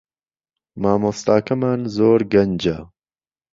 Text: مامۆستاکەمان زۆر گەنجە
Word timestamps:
مامۆستاکەمان 0.81 1.79
زۆر 1.95 2.19
گەنجە 2.33 2.77